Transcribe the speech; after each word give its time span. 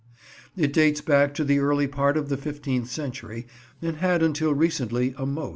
It 0.57 0.73
dates 0.73 0.99
back 0.99 1.35
to 1.35 1.43
the 1.43 1.59
early 1.59 1.85
part 1.85 2.17
of 2.17 2.29
the 2.29 2.35
fifteenth 2.35 2.89
century, 2.89 3.45
and 3.83 3.97
had 3.97 4.23
until 4.23 4.51
recently 4.51 5.13
a 5.15 5.27
moat. 5.27 5.49